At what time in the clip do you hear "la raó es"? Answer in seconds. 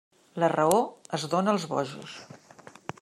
0.43-1.25